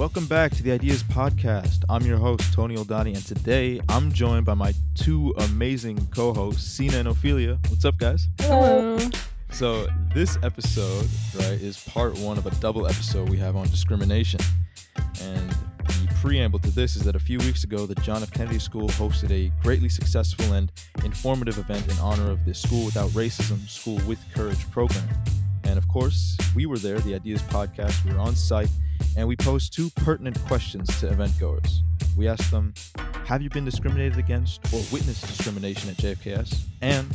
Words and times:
Welcome 0.00 0.24
back 0.24 0.52
to 0.52 0.62
the 0.62 0.72
Ideas 0.72 1.02
Podcast. 1.02 1.84
I'm 1.90 2.06
your 2.06 2.16
host, 2.16 2.54
Tony 2.54 2.74
Oldani, 2.74 3.14
and 3.14 3.22
today 3.22 3.82
I'm 3.90 4.10
joined 4.10 4.46
by 4.46 4.54
my 4.54 4.72
two 4.94 5.34
amazing 5.36 6.06
co 6.06 6.32
hosts, 6.32 6.64
Sina 6.64 6.96
and 6.96 7.08
Ophelia. 7.08 7.58
What's 7.68 7.84
up, 7.84 7.98
guys? 7.98 8.26
Hello. 8.40 8.98
So, 9.50 9.88
this 10.14 10.38
episode, 10.42 11.06
right, 11.34 11.60
is 11.60 11.84
part 11.84 12.16
one 12.16 12.38
of 12.38 12.46
a 12.46 12.50
double 12.62 12.86
episode 12.86 13.28
we 13.28 13.36
have 13.36 13.56
on 13.56 13.66
discrimination. 13.66 14.40
And 15.20 15.50
the 15.50 16.08
preamble 16.22 16.60
to 16.60 16.70
this 16.70 16.96
is 16.96 17.02
that 17.02 17.14
a 17.14 17.20
few 17.20 17.36
weeks 17.40 17.64
ago, 17.64 17.84
the 17.84 17.94
John 17.96 18.22
F. 18.22 18.30
Kennedy 18.30 18.58
School 18.58 18.88
hosted 18.88 19.30
a 19.30 19.52
greatly 19.62 19.90
successful 19.90 20.54
and 20.54 20.72
informative 21.04 21.58
event 21.58 21.86
in 21.92 21.98
honor 21.98 22.30
of 22.30 22.46
the 22.46 22.54
School 22.54 22.86
Without 22.86 23.10
Racism, 23.10 23.68
School 23.68 24.00
with 24.08 24.18
Courage 24.32 24.70
program. 24.70 25.06
And 25.64 25.76
of 25.76 25.86
course, 25.88 26.38
we 26.56 26.64
were 26.64 26.78
there, 26.78 26.98
the 27.00 27.14
Ideas 27.14 27.42
Podcast. 27.42 28.02
We 28.06 28.14
were 28.14 28.20
on 28.20 28.34
site 28.34 28.70
and 29.16 29.26
we 29.26 29.36
pose 29.36 29.68
two 29.68 29.90
pertinent 29.90 30.42
questions 30.46 30.88
to 31.00 31.08
event 31.08 31.32
goers. 31.38 31.82
We 32.16 32.28
ask 32.28 32.50
them, 32.50 32.74
Have 33.24 33.42
you 33.42 33.50
been 33.50 33.64
discriminated 33.64 34.18
against 34.18 34.64
or 34.72 34.82
witnessed 34.92 35.26
discrimination 35.26 35.90
at 35.90 35.96
JFKS? 35.96 36.60
And 36.82 37.06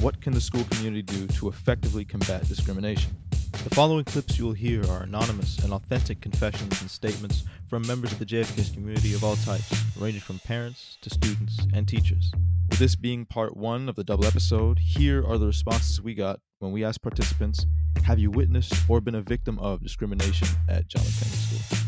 what 0.00 0.20
can 0.20 0.32
the 0.32 0.40
school 0.40 0.64
community 0.70 1.02
do 1.02 1.26
to 1.26 1.48
effectively 1.48 2.04
combat 2.04 2.48
discrimination? 2.48 3.16
The 3.52 3.74
following 3.74 4.04
clips 4.04 4.38
you 4.38 4.46
will 4.46 4.54
hear 4.54 4.84
are 4.90 5.04
anonymous 5.04 5.58
and 5.58 5.72
authentic 5.72 6.20
confessions 6.20 6.80
and 6.80 6.90
statements 6.90 7.44
from 7.68 7.86
members 7.86 8.10
of 8.10 8.18
the 8.18 8.26
JFKS 8.26 8.74
community 8.74 9.14
of 9.14 9.22
all 9.22 9.36
types, 9.36 9.72
ranging 9.96 10.20
from 10.20 10.40
parents 10.40 10.98
to 11.02 11.10
students 11.10 11.58
and 11.72 11.86
teachers. 11.86 12.32
With 12.68 12.80
this 12.80 12.96
being 12.96 13.24
part 13.24 13.56
one 13.56 13.88
of 13.88 13.94
the 13.94 14.02
double 14.02 14.24
episode, 14.24 14.80
here 14.80 15.24
are 15.24 15.38
the 15.38 15.46
responses 15.46 16.02
we 16.02 16.14
got 16.14 16.40
when 16.58 16.72
we 16.72 16.84
asked 16.84 17.02
participants 17.02 17.66
have 18.04 18.18
you 18.18 18.30
witnessed 18.30 18.74
or 18.88 19.00
been 19.00 19.14
a 19.14 19.22
victim 19.22 19.58
of 19.58 19.82
discrimination 19.82 20.48
at 20.68 20.88
John. 20.88 21.02
Kennedy 21.02 21.36
School? 21.36 21.78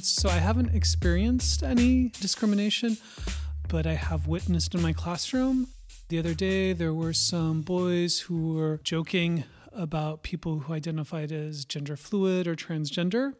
So 0.00 0.28
I 0.28 0.38
haven't 0.38 0.74
experienced 0.74 1.62
any 1.62 2.08
discrimination, 2.20 2.96
but 3.68 3.86
I 3.86 3.94
have 3.94 4.26
witnessed 4.26 4.74
in 4.74 4.82
my 4.82 4.92
classroom. 4.92 5.68
The 6.08 6.18
other 6.18 6.34
day, 6.34 6.72
there 6.72 6.94
were 6.94 7.12
some 7.12 7.62
boys 7.62 8.20
who 8.20 8.54
were 8.54 8.80
joking 8.82 9.44
about 9.72 10.22
people 10.22 10.60
who 10.60 10.72
identified 10.72 11.30
as 11.30 11.64
gender 11.64 11.96
fluid 11.96 12.46
or 12.46 12.56
transgender 12.56 13.34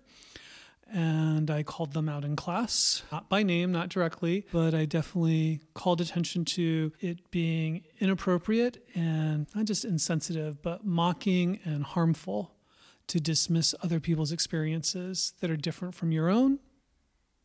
and 0.93 1.51
I 1.51 1.63
called 1.63 1.93
them 1.93 2.09
out 2.09 2.25
in 2.25 2.37
class, 2.37 3.03
not 3.13 3.29
by 3.29 3.43
name, 3.43 3.73
not 3.73 3.89
directly, 3.89 4.47
but 4.53 4.75
I 4.75 4.85
definitely 4.85 5.61
called 5.75 6.01
attention 6.01 6.45
to 6.47 6.93
it 7.01 7.31
being 7.31 7.85
inappropriate 8.01 8.83
and 8.95 9.47
not 9.55 9.67
just 9.67 9.85
insensitive, 9.85 10.63
but 10.63 10.85
mocking 10.85 11.61
and 11.65 11.85
harmful 11.85 12.55
to 13.09 13.21
dismiss 13.21 13.75
other 13.83 14.01
people's 14.01 14.33
experiences 14.33 15.35
that 15.41 15.51
are 15.51 15.57
different 15.57 15.95
from 15.95 16.13
your 16.13 16.29
own, 16.29 16.59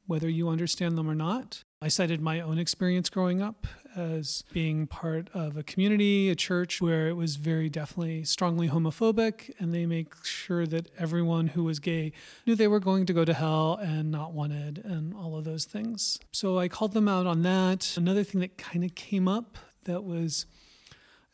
whether 0.07 0.29
you 0.29 0.49
understand 0.49 0.97
them 0.97 1.09
or 1.09 1.15
not. 1.15 1.63
I 1.81 1.87
cited 1.87 2.21
my 2.21 2.41
own 2.41 2.57
experience 2.57 3.09
growing 3.09 3.41
up 3.41 3.67
as 3.95 4.43
being 4.51 4.87
part 4.87 5.29
of 5.33 5.57
a 5.57 5.63
community, 5.63 6.29
a 6.29 6.35
church 6.35 6.81
where 6.81 7.07
it 7.07 7.13
was 7.13 7.35
very 7.35 7.69
definitely 7.69 8.23
strongly 8.23 8.69
homophobic, 8.69 9.51
and 9.59 9.73
they 9.73 9.85
make 9.85 10.13
sure 10.23 10.65
that 10.67 10.89
everyone 10.97 11.47
who 11.47 11.63
was 11.63 11.79
gay 11.79 12.11
knew 12.45 12.55
they 12.55 12.67
were 12.67 12.79
going 12.79 13.05
to 13.05 13.13
go 13.13 13.23
to 13.23 13.33
hell 13.33 13.79
and 13.81 14.11
not 14.11 14.33
wanted, 14.33 14.83
and 14.83 15.13
all 15.13 15.37
of 15.37 15.43
those 15.43 15.65
things. 15.65 16.19
So 16.31 16.57
I 16.59 16.67
called 16.67 16.93
them 16.93 17.07
out 17.07 17.27
on 17.27 17.43
that. 17.43 17.95
Another 17.97 18.23
thing 18.23 18.41
that 18.41 18.57
kind 18.57 18.83
of 18.83 18.95
came 18.95 19.27
up 19.27 19.57
that 19.85 20.03
was 20.03 20.45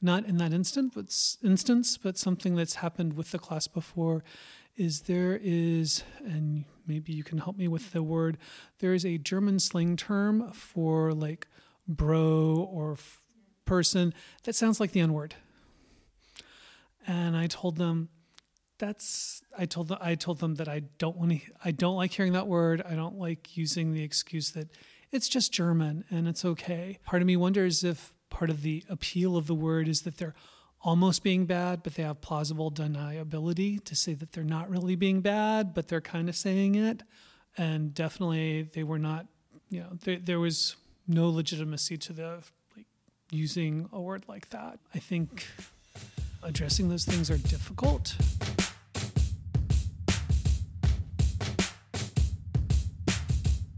not 0.01 0.25
in 0.25 0.37
that 0.37 0.53
instant, 0.53 0.93
but 0.95 1.05
instance, 1.43 1.97
but 1.97 2.17
something 2.17 2.55
that's 2.55 2.75
happened 2.75 3.13
with 3.13 3.31
the 3.31 3.39
class 3.39 3.67
before 3.67 4.23
is 4.77 5.01
there 5.01 5.37
is, 5.43 6.03
and 6.23 6.63
maybe 6.87 7.11
you 7.11 7.23
can 7.23 7.39
help 7.39 7.57
me 7.57 7.67
with 7.67 7.91
the 7.91 8.01
word, 8.01 8.37
there 8.79 8.93
is 8.93 9.05
a 9.05 9.17
German 9.17 9.59
slang 9.59 9.97
term 9.97 10.49
for 10.53 11.13
like 11.13 11.47
bro 11.89 12.69
or 12.71 12.93
f- 12.93 13.21
person 13.65 14.13
that 14.43 14.55
sounds 14.55 14.79
like 14.79 14.91
the 14.91 15.01
N 15.01 15.11
word. 15.11 15.35
And 17.05 17.35
I 17.35 17.47
told 17.47 17.77
them, 17.77 18.09
that's 18.77 19.41
I 19.57 19.65
told 19.65 19.89
them 19.89 19.97
I 19.99 20.15
told 20.15 20.39
them 20.39 20.55
that 20.55 20.69
I 20.69 20.83
don't 20.97 21.17
want 21.17 21.31
to 21.31 21.39
I 21.65 21.71
don't 21.71 21.95
like 21.95 22.13
hearing 22.13 22.33
that 22.33 22.47
word. 22.47 22.81
I 22.87 22.95
don't 22.95 23.17
like 23.17 23.57
using 23.57 23.91
the 23.93 24.03
excuse 24.03 24.51
that 24.51 24.69
it's 25.11 25.27
just 25.27 25.51
German 25.51 26.05
and 26.09 26.27
it's 26.27 26.45
okay. 26.45 26.99
Part 27.03 27.21
of 27.21 27.25
me 27.25 27.35
wonders 27.35 27.83
if 27.83 28.13
part 28.29 28.49
of 28.49 28.61
the 28.61 28.83
appeal 28.87 29.35
of 29.35 29.47
the 29.47 29.55
word 29.55 29.87
is 29.87 30.03
that 30.03 30.17
they're 30.17 30.35
almost 30.81 31.23
being 31.23 31.45
bad, 31.45 31.83
but 31.83 31.95
they 31.95 32.03
have 32.03 32.21
plausible 32.21 32.71
deniability 32.71 33.83
to 33.83 33.95
say 33.95 34.13
that 34.13 34.31
they're 34.31 34.43
not 34.43 34.69
really 34.69 34.95
being 34.95 35.21
bad, 35.21 35.73
but 35.73 35.87
they're 35.87 35.99
kind 35.99 36.29
of 36.29 36.35
saying 36.35 36.75
it. 36.75 37.03
And 37.57 37.93
definitely, 37.93 38.63
they 38.73 38.83
were 38.83 38.99
not. 38.99 39.25
You 39.69 39.81
know, 39.81 39.89
there, 40.03 40.17
there 40.17 40.39
was 40.39 40.75
no 41.09 41.27
legitimacy 41.27 41.97
to 41.97 42.13
the 42.13 42.43
like 42.77 42.85
using 43.31 43.89
a 43.91 43.99
word 43.99 44.23
like 44.27 44.49
that. 44.49 44.79
I 44.93 44.99
think 44.99 45.47
addressing 46.43 46.87
those 46.89 47.03
things 47.03 47.29
are 47.31 47.37
difficult. 47.37 48.15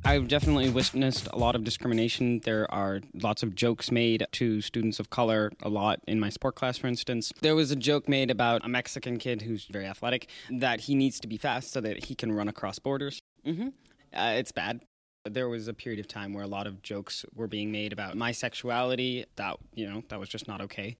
I've 0.03 0.27
definitely 0.27 0.69
witnessed 0.69 1.29
a 1.31 1.37
lot 1.37 1.55
of 1.55 1.63
discrimination. 1.63 2.41
There 2.43 2.69
are 2.69 2.99
lots 3.13 3.43
of 3.43 3.55
jokes 3.55 3.91
made 3.91 4.27
to 4.33 4.59
students 4.59 4.99
of 4.99 5.09
color, 5.09 5.53
a 5.63 5.69
lot 5.69 6.01
in 6.05 6.19
my 6.19 6.27
sport 6.27 6.55
class, 6.55 6.77
for 6.77 6.87
instance. 6.87 7.31
There 7.39 7.55
was 7.55 7.71
a 7.71 7.77
joke 7.77 8.09
made 8.09 8.29
about 8.29 8.65
a 8.65 8.67
Mexican 8.67 9.17
kid 9.17 9.43
who's 9.43 9.65
very 9.71 9.85
athletic 9.85 10.27
that 10.49 10.81
he 10.81 10.95
needs 10.95 11.21
to 11.21 11.29
be 11.29 11.37
fast 11.37 11.71
so 11.71 11.79
that 11.79 12.05
he 12.05 12.15
can 12.15 12.33
run 12.33 12.49
across 12.49 12.77
borders. 12.77 13.21
Mm-hmm. 13.45 13.69
Uh, 14.13 14.33
it's 14.33 14.51
bad. 14.51 14.81
There 15.25 15.49
was 15.49 15.67
a 15.67 15.73
period 15.73 15.99
of 15.99 16.07
time 16.07 16.33
where 16.33 16.43
a 16.43 16.47
lot 16.47 16.67
of 16.67 16.81
jokes 16.81 17.25
were 17.35 17.47
being 17.47 17.71
made 17.71 17.93
about 17.93 18.17
my 18.17 18.31
sexuality. 18.31 19.25
That, 19.35 19.57
you 19.73 19.87
know, 19.87 20.03
that 20.09 20.19
was 20.19 20.29
just 20.29 20.47
not 20.47 20.61
okay. 20.61 20.97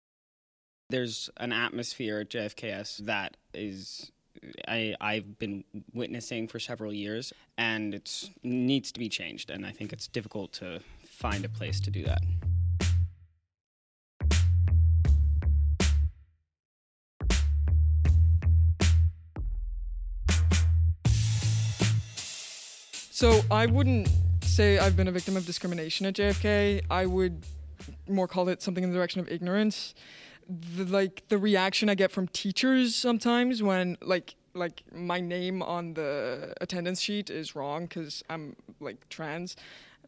There's 0.90 1.30
an 1.38 1.52
atmosphere 1.52 2.20
at 2.20 2.30
JFKS 2.30 2.98
that 3.06 3.38
is 3.54 4.12
I, 4.68 4.96
I've 5.00 5.38
been 5.40 5.64
witnessing 5.94 6.48
for 6.48 6.60
several 6.60 6.94
years, 6.94 7.34
and 7.58 7.94
it 7.94 8.30
needs 8.44 8.92
to 8.92 9.00
be 9.00 9.10
changed. 9.10 9.50
And 9.50 9.66
I 9.66 9.72
think 9.72 9.94
it's 9.94 10.08
difficult 10.08 10.54
to 10.54 10.80
find 11.06 11.46
a 11.46 11.50
place 11.50 11.80
to 11.82 11.92
do 11.92 12.04
that. 12.06 12.22
So 23.22 23.42
I 23.52 23.68
wouldn't 23.68 24.10
say 24.42 24.80
I've 24.80 24.98
been 24.98 25.08
a 25.08 25.12
victim 25.12 25.38
of 25.38 25.46
discrimination 25.46 26.08
at 26.08 26.16
JFK. 26.16 26.82
I 26.90 27.06
would 27.06 27.46
more 28.10 28.28
call 28.28 28.50
it 28.50 28.64
something 28.64 28.84
in 28.84 28.90
the 28.90 28.96
direction 28.96 29.22
of 29.22 29.30
ignorance 29.30 29.94
the, 30.50 30.86
like 30.86 31.22
the 31.30 31.38
reaction 31.38 31.88
I 31.88 31.94
get 31.94 32.12
from 32.12 32.28
teachers 32.30 32.96
sometimes 32.96 33.62
when 33.62 33.96
like 34.02 34.34
like 34.56 34.82
my 34.92 35.20
name 35.20 35.62
on 35.62 35.94
the 35.94 36.56
attendance 36.62 37.00
sheet 37.00 37.30
is 37.30 37.56
wrong 37.56 37.86
because 37.86 38.24
I'm 38.28 38.56
like 38.80 39.08
trans. 39.10 39.56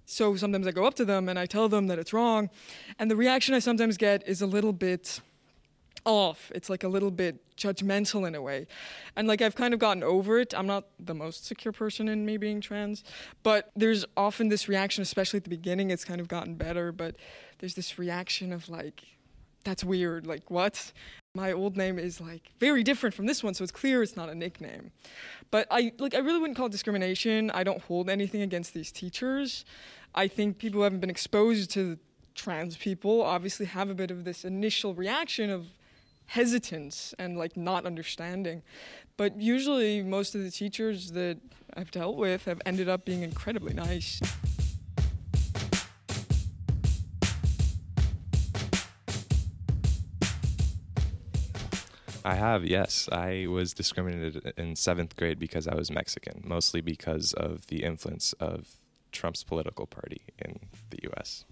So 0.05 0.35
sometimes 0.35 0.65
I 0.65 0.71
go 0.71 0.85
up 0.85 0.95
to 0.95 1.05
them 1.05 1.29
and 1.29 1.37
I 1.37 1.45
tell 1.45 1.69
them 1.69 1.85
that 1.87 1.99
it's 1.99 2.13
wrong, 2.13 2.49
and 2.97 3.11
the 3.11 3.15
reaction 3.15 3.53
I 3.53 3.59
sometimes 3.59 3.95
get 3.95 4.27
is 4.27 4.41
a 4.41 4.47
little 4.47 4.73
bit 4.73 5.21
off. 6.05 6.51
It's 6.55 6.69
like 6.69 6.83
a 6.83 6.87
little 6.87 7.11
bit 7.11 7.55
judgmental 7.55 8.27
in 8.27 8.35
a 8.35 8.41
way. 8.41 8.67
And 9.15 9.27
like 9.27 9.41
I've 9.41 9.55
kind 9.55 9.73
of 9.73 9.79
gotten 9.79 10.03
over 10.03 10.39
it. 10.39 10.53
I'm 10.57 10.67
not 10.67 10.85
the 10.99 11.13
most 11.13 11.45
secure 11.45 11.71
person 11.71 12.07
in 12.07 12.25
me 12.25 12.37
being 12.37 12.61
trans, 12.61 13.03
but 13.43 13.71
there's 13.75 14.05
often 14.17 14.49
this 14.49 14.67
reaction, 14.67 15.01
especially 15.01 15.37
at 15.37 15.43
the 15.43 15.49
beginning, 15.49 15.91
it's 15.91 16.05
kind 16.05 16.19
of 16.19 16.27
gotten 16.27 16.55
better, 16.55 16.91
but 16.91 17.15
there's 17.59 17.75
this 17.75 17.97
reaction 17.97 18.51
of 18.51 18.69
like, 18.69 19.03
that's 19.63 19.83
weird. 19.83 20.27
Like, 20.27 20.51
what? 20.51 20.91
My 21.35 21.51
old 21.51 21.77
name 21.77 21.97
is 21.97 22.21
like 22.21 22.51
very 22.59 22.83
different 22.83 23.15
from 23.15 23.25
this 23.25 23.43
one, 23.43 23.53
so 23.53 23.63
it's 23.63 23.71
clear 23.71 24.03
it's 24.03 24.15
not 24.15 24.29
a 24.29 24.35
nickname. 24.35 24.91
But 25.49 25.67
I 25.71 25.91
like 25.97 26.13
I 26.13 26.19
really 26.19 26.39
wouldn't 26.39 26.57
call 26.57 26.67
it 26.67 26.71
discrimination. 26.71 27.49
I 27.51 27.63
don't 27.63 27.81
hold 27.81 28.07
anything 28.07 28.41
against 28.41 28.75
these 28.75 28.91
teachers. 28.91 29.65
I 30.13 30.27
think 30.27 30.59
people 30.59 30.79
who 30.79 30.83
haven't 30.83 30.99
been 30.99 31.09
exposed 31.09 31.71
to 31.71 31.97
trans 32.35 32.77
people 32.77 33.21
obviously 33.21 33.65
have 33.65 33.89
a 33.89 33.95
bit 33.95 34.11
of 34.11 34.25
this 34.25 34.45
initial 34.45 34.93
reaction 34.93 35.49
of 35.49 35.67
hesitance 36.33 37.13
and 37.19 37.37
like 37.37 37.55
not 37.55 37.85
understanding. 37.85 38.63
But 39.17 39.39
usually 39.39 40.01
most 40.01 40.33
of 40.33 40.41
the 40.41 40.49
teachers 40.49 41.11
that 41.11 41.37
I've 41.75 41.91
dealt 41.91 42.17
with 42.17 42.45
have 42.45 42.59
ended 42.65 42.89
up 42.89 43.05
being 43.05 43.21
incredibly 43.21 43.73
nice. 43.73 44.19
I 52.25 52.35
have, 52.35 52.65
yes. 52.65 53.07
I 53.11 53.45
was 53.47 53.75
discriminated 53.75 54.53
in 54.57 54.75
seventh 54.75 55.15
grade 55.15 55.37
because 55.37 55.67
I 55.67 55.75
was 55.75 55.91
Mexican, 55.91 56.41
mostly 56.43 56.81
because 56.81 57.33
of 57.33 57.67
the 57.67 57.83
influence 57.83 58.33
of 58.39 58.69
Trump's 59.11 59.43
political 59.43 59.85
party 59.85 60.23
in 60.39 60.61
the 60.89 60.97
US. 61.11 61.45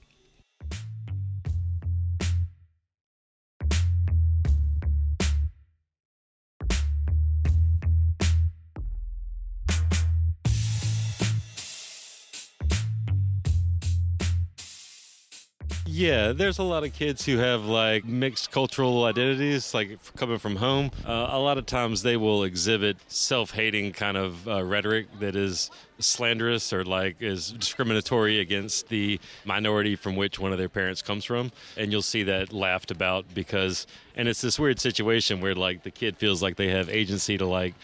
Yeah, 16.02 16.32
there's 16.32 16.58
a 16.58 16.64
lot 16.64 16.84
of 16.84 16.94
kids 16.94 17.24
who 17.28 17.38
have 17.38 17.66
like 17.66 18.06
mixed 18.06 18.50
cultural 18.50 19.04
identities, 19.06 19.76
like 19.76 20.00
coming 20.16 20.40
from 20.40 20.56
home. 20.56 20.90
Uh, 21.06 21.28
a 21.30 21.38
lot 21.38 21.60
of 21.60 21.68
times 21.68 22.02
they 22.02 22.18
will 22.18 22.44
exhibit 22.44 22.98
self 23.06 23.52
hating 23.52 23.92
kind 23.92 24.18
of 24.18 24.48
uh, 24.48 24.64
rhetoric 24.64 25.06
that 25.20 25.36
is 25.36 25.70
slanderous 26.00 26.74
or 26.74 26.84
like 26.84 27.22
is 27.22 27.52
discriminatory 27.52 28.40
against 28.40 28.90
the 28.90 29.20
minority 29.46 29.96
from 29.96 30.16
which 30.16 30.40
one 30.40 30.52
of 30.52 30.58
their 30.58 30.70
parents 30.70 31.04
comes 31.04 31.24
from. 31.24 31.52
And 31.78 31.92
you'll 31.92 32.02
see 32.02 32.24
that 32.24 32.52
laughed 32.52 32.90
about 32.90 33.32
because, 33.36 33.86
and 34.16 34.28
it's 34.28 34.42
this 34.42 34.58
weird 34.58 34.80
situation 34.80 35.40
where 35.40 35.54
like 35.54 35.84
the 35.84 35.92
kid 35.92 36.18
feels 36.18 36.42
like 36.42 36.56
they 36.56 36.70
have 36.70 36.90
agency 36.90 37.38
to 37.38 37.46
like 37.46 37.76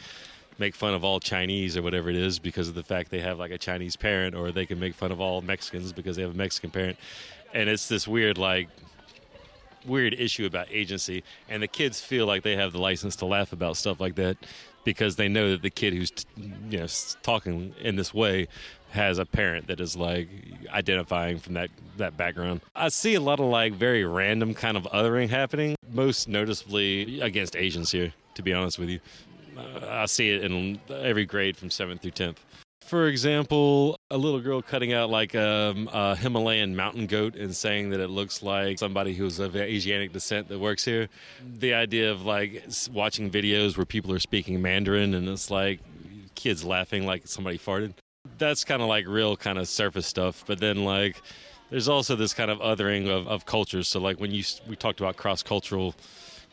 make 0.60 0.76
fun 0.76 0.96
of 0.96 1.04
all 1.04 1.20
Chinese 1.20 1.78
or 1.78 1.84
whatever 1.84 2.10
it 2.10 2.16
is 2.16 2.40
because 2.40 2.68
of 2.68 2.74
the 2.74 2.82
fact 2.82 3.12
they 3.12 3.20
have 3.20 3.38
like 3.38 3.52
a 3.52 3.58
Chinese 3.60 3.96
parent, 3.96 4.34
or 4.36 4.52
they 4.52 4.66
can 4.66 4.80
make 4.80 4.96
fun 4.96 5.12
of 5.12 5.22
all 5.22 5.42
Mexicans 5.42 5.94
because 5.94 6.16
they 6.16 6.24
have 6.24 6.34
a 6.34 6.38
Mexican 6.38 6.72
parent. 6.72 6.98
And 7.54 7.70
it's 7.70 7.88
this 7.88 8.08
weird, 8.08 8.38
like, 8.38 8.70
weird 9.86 10.14
issue 10.14 10.46
about 10.46 10.68
agency. 10.70 11.24
And 11.50 11.64
the 11.64 11.68
kids 11.68 12.02
feel 12.02 12.26
like 12.26 12.44
they 12.44 12.56
have 12.56 12.74
the 12.74 12.80
license 12.80 13.16
to 13.18 13.26
laugh 13.26 13.54
about 13.54 13.78
stuff 13.78 14.00
like 14.00 14.16
that 14.16 14.38
because 14.84 15.16
they 15.16 15.28
know 15.28 15.52
that 15.52 15.62
the 15.62 15.70
kid 15.70 15.94
who's, 15.94 16.12
you 16.70 16.80
know, 16.80 16.88
talking 17.24 17.74
in 17.82 17.96
this 17.96 18.14
way 18.14 18.48
has 18.92 19.18
a 19.18 19.26
parent 19.26 19.68
that 19.68 19.82
is 19.82 19.98
like 19.98 20.30
identifying 20.70 21.40
from 21.40 21.56
that 21.56 21.70
that 21.98 22.16
background. 22.16 22.62
I 22.76 22.90
see 22.90 23.16
a 23.16 23.20
lot 23.20 23.40
of 23.40 23.48
like 23.48 23.74
very 23.74 24.06
random 24.06 24.54
kind 24.54 24.78
of 24.78 24.84
othering 24.84 25.30
happening, 25.30 25.76
most 25.92 26.30
noticeably 26.30 27.20
against 27.20 27.56
Asians 27.56 27.92
here, 27.92 28.14
to 28.36 28.42
be 28.42 28.54
honest 28.54 28.80
with 28.80 28.90
you. 28.90 29.00
Uh, 29.58 29.88
I 29.90 30.06
see 30.06 30.30
it 30.30 30.44
in 30.44 30.80
every 30.90 31.26
grade 31.26 31.58
from 31.58 31.70
7th 31.70 32.02
through 32.02 32.12
10th. 32.12 32.38
For 32.88 33.08
example, 33.08 34.00
a 34.10 34.18
little 34.18 34.40
girl 34.40 34.62
cutting 34.62 34.94
out 34.94 35.10
like 35.10 35.36
um, 35.36 35.90
a 35.92 36.16
Himalayan 36.16 36.74
mountain 36.74 37.06
goat 37.06 37.36
and 37.36 37.54
saying 37.54 37.90
that 37.90 38.00
it 38.00 38.10
looks 38.10 38.42
like 38.42 38.80
somebody 38.80 39.14
who's 39.14 39.40
of 39.40 39.58
Asiatic 39.58 40.14
descent 40.14 40.48
that 40.48 40.58
works 40.58 40.86
here. 40.86 41.10
The 41.46 41.74
idea 41.74 42.10
of 42.10 42.26
like 42.26 42.64
watching 42.94 43.30
videos 43.30 43.76
where 43.76 43.86
people 43.86 44.14
are 44.14 44.20
speaking 44.20 44.62
Mandarin 44.62 45.16
and 45.16 45.28
it's 45.28 45.52
like 45.52 45.82
kids 46.36 46.64
laughing 46.64 47.06
like 47.06 47.28
somebody 47.28 47.58
farted. 47.58 47.94
That's 48.38 48.64
kind 48.64 48.82
of 48.82 48.88
like 48.88 49.06
real 49.06 49.36
kind 49.36 49.58
of 49.58 49.68
surface 49.68 50.08
stuff. 50.08 50.46
But 50.48 50.60
then 50.60 50.86
like 50.86 51.22
there's 51.70 51.90
also 51.90 52.16
this 52.16 52.34
kind 52.34 52.50
of 52.50 52.60
othering 52.60 53.10
of, 53.10 53.28
of 53.28 53.46
cultures. 53.46 53.90
So 53.90 54.00
like 54.00 54.22
when 54.22 54.32
you 54.32 54.46
we 54.66 54.78
talked 54.78 55.02
about 55.02 55.18
cross 55.18 55.44
cultural 55.44 55.94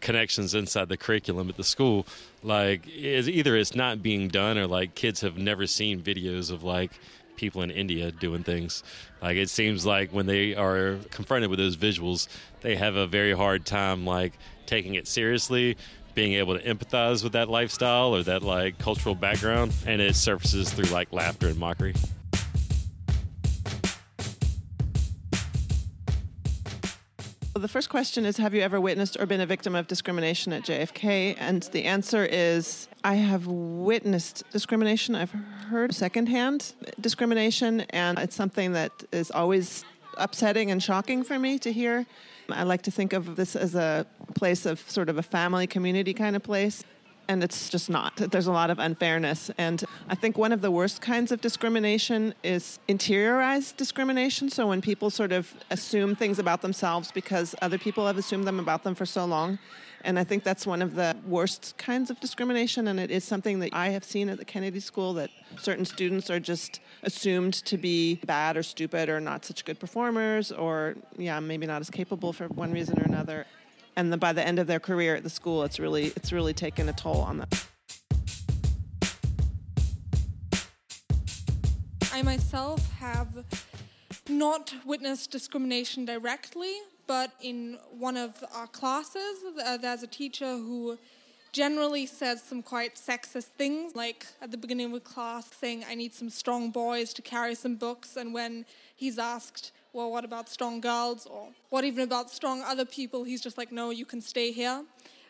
connections 0.05 0.55
inside 0.55 0.89
the 0.89 0.97
curriculum 0.97 1.49
at 1.49 1.57
the 1.57 1.65
school 1.65 2.07
like 2.45 2.87
is 2.87 3.29
either 3.29 3.57
it's 3.57 3.75
not 3.75 4.03
being 4.03 4.29
done 4.29 4.57
or 4.57 4.67
like 4.67 4.95
kids 4.95 5.21
have 5.23 5.37
never 5.37 5.67
seen 5.67 6.01
videos 6.01 6.53
of 6.53 6.63
like 6.63 6.93
people 7.37 7.63
in 7.63 7.71
India 7.71 8.13
doing 8.13 8.43
things. 8.43 8.83
Like 9.21 9.37
it 9.37 9.51
seems 9.51 9.85
like 9.85 10.13
when 10.13 10.27
they 10.27 10.55
are 10.55 10.99
confronted 11.11 11.51
with 11.51 11.59
those 11.59 11.77
visuals, 11.77 12.29
they 12.61 12.77
have 12.77 12.97
a 12.97 13.07
very 13.07 13.33
hard 13.33 13.67
time 13.67 14.05
like 14.07 14.35
taking 14.67 14.95
it 14.95 15.07
seriously, 15.07 15.77
being 16.15 16.35
able 16.35 16.59
to 16.59 16.65
empathize 16.65 17.25
with 17.25 17.33
that 17.33 17.49
lifestyle 17.49 18.15
or 18.15 18.23
that 18.23 18.43
like 18.43 18.79
cultural 18.79 19.15
background, 19.15 19.73
and 19.87 20.01
it 20.01 20.15
surfaces 20.15 20.73
through 20.73 20.91
like 20.91 21.13
laughter 21.13 21.49
and 21.49 21.59
mockery. 21.59 21.95
The 27.65 27.69
first 27.69 27.89
question 27.89 28.27
is 28.27 28.37
Have 28.37 28.53
you 28.53 28.61
ever 28.61 28.79
witnessed 28.79 29.17
or 29.19 29.25
been 29.25 29.41
a 29.41 29.47
victim 29.47 29.75
of 29.75 29.87
discrimination 29.87 30.53
at 30.53 30.65
JFK? 30.65 31.35
And 31.39 31.63
the 31.73 31.85
answer 31.85 32.23
is 32.23 32.89
I 33.03 33.15
have 33.15 33.47
witnessed 33.47 34.45
discrimination. 34.53 35.15
I've 35.15 35.31
heard 35.71 35.95
secondhand 35.95 36.75
discrimination, 37.01 37.81
and 37.89 38.19
it's 38.19 38.37
something 38.37 38.73
that 38.73 38.93
is 39.13 39.31
always 39.31 39.83
upsetting 40.19 40.71
and 40.71 40.83
shocking 40.83 41.25
for 41.25 41.39
me 41.39 41.59
to 41.61 41.73
hear. 41.73 42.05
I 42.51 42.65
like 42.65 42.83
to 42.83 42.91
think 42.91 43.15
of 43.15 43.35
this 43.35 43.57
as 43.57 43.75
a 43.75 44.05
place 44.35 44.67
of 44.67 44.79
sort 44.81 45.09
of 45.09 45.17
a 45.17 45.23
family 45.23 45.67
community 45.67 46.13
kind 46.13 46.37
of 46.37 46.43
place 46.43 46.85
and 47.29 47.43
it's 47.43 47.69
just 47.69 47.91
not. 47.91 48.17
There's 48.17 48.47
a 48.47 48.53
lot 48.53 48.71
of 48.71 48.79
unfairness. 48.79 49.51
And 49.59 49.85
I 50.09 50.15
think 50.15 50.37
one 50.37 50.53
of 50.53 50.61
the 50.61 50.71
worst 50.71 51.01
kinds 51.01 51.33
of 51.33 51.41
discrimination 51.41 52.35
is 52.43 52.79
interiorized 52.89 53.77
discrimination. 53.77 54.51
So 54.51 54.67
when 54.69 54.81
people 54.81 55.11
sort 55.11 55.33
of 55.33 55.53
assume 55.71 56.15
things 56.17 56.39
about 56.39 56.63
themselves 56.63 57.11
because 57.13 57.55
other 57.63 57.79
people 57.79 58.07
have 58.07 58.19
assumed 58.19 58.47
them 58.47 58.59
about 58.59 58.85
them 58.85 58.95
for 58.95 59.07
so 59.07 59.25
long. 59.25 59.59
And 60.05 60.19
I 60.19 60.25
think 60.25 60.45
that's 60.45 60.67
one 60.67 60.83
of 60.83 60.95
the 60.95 61.17
worst 61.27 61.79
kinds 61.79 62.11
of 62.11 62.21
discrimination. 62.21 62.89
And 62.89 63.01
it 63.01 63.11
is 63.11 63.25
something 63.25 63.59
that 63.61 63.71
I 63.73 63.89
have 63.89 64.05
seen 64.05 64.29
at 64.29 64.37
the 64.39 64.45
Kennedy 64.45 64.81
School 64.81 65.15
that 65.15 65.31
certain 65.57 65.87
students 65.87 66.29
are 66.29 66.41
just 66.41 66.81
assumed 67.03 67.55
to 67.55 67.79
be 67.79 68.17
bad 68.27 68.59
or 68.59 68.63
stupid 68.63 69.09
or 69.09 69.19
not 69.19 69.47
such 69.47 69.65
good 69.65 69.81
performers 69.81 70.53
or, 70.53 70.97
yeah, 71.17 71.41
maybe 71.41 71.67
not 71.67 71.81
as 71.81 71.89
capable 71.89 72.35
for 72.35 72.49
one 72.49 72.71
reason 72.71 72.99
or 73.01 73.05
another 73.05 73.47
and 73.97 74.13
the, 74.13 74.17
by 74.17 74.33
the 74.33 74.47
end 74.47 74.59
of 74.59 74.67
their 74.67 74.81
career 74.81 75.15
at 75.17 75.23
the 75.23 75.31
school, 75.31 75.63
it's 75.63 75.79
really 75.79 76.07
it's 76.17 76.33
really 76.33 76.55
taken 76.55 76.89
a 76.89 76.93
toll 76.93 77.21
on 77.21 77.39
them. 77.39 77.49
I 82.13 82.23
myself 82.23 82.93
have 82.95 83.45
not 84.29 84.73
witnessed 84.85 85.31
discrimination 85.31 86.05
directly, 86.05 86.73
but 87.07 87.33
in 87.43 87.79
one 87.91 88.17
of 88.17 88.43
our 88.55 88.67
classes, 88.67 89.43
uh, 89.65 89.77
there's 89.77 90.03
a 90.03 90.07
teacher 90.07 90.57
who 90.57 90.99
generally 91.53 92.07
says 92.07 92.43
some 92.43 92.63
quite 92.63 92.97
sexist 92.97 93.51
things, 93.59 93.95
like 93.95 94.27
at 94.41 94.51
the 94.51 94.57
beginning 94.57 94.87
of 94.87 94.93
a 94.93 95.01
class 95.01 95.51
saying, 95.55 95.85
I 95.89 95.95
need 95.95 96.15
some 96.15 96.31
strong 96.31 96.71
boys 96.71 97.13
to 97.15 97.23
carry 97.23 97.55
some 97.55 97.77
books, 97.77 98.17
and 98.17 98.33
when 98.33 98.65
he's 98.95 99.19
asked, 99.19 99.73
well, 99.95 100.11
what 100.11 100.25
about 100.25 100.49
strong 100.49 100.81
girls? 100.81 101.27
Or 101.27 101.49
what 101.71 101.85
even 101.85 102.05
about 102.05 102.31
strong 102.31 102.63
other 102.63 102.85
people? 102.85 103.25
He's 103.25 103.41
just 103.41 103.57
like, 103.57 103.73
no, 103.73 103.91
you 103.91 104.05
can 104.05 104.21
stay 104.21 104.53
here. 104.53 104.85